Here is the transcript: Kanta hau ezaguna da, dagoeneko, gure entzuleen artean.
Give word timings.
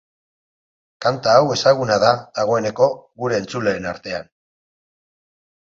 Kanta 1.05 1.35
hau 1.41 1.51
ezaguna 1.57 1.99
da, 2.05 2.09
dagoeneko, 2.41 2.89
gure 3.25 3.39
entzuleen 3.43 3.91
artean. 3.95 4.31